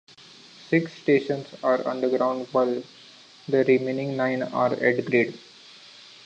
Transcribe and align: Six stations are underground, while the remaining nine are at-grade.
Six 0.69 0.93
stations 0.99 1.45
are 1.61 1.87
underground, 1.87 2.47
while 2.51 2.81
the 3.47 3.63
remaining 3.65 4.15
nine 4.17 4.41
are 4.41 4.73
at-grade. 4.73 5.37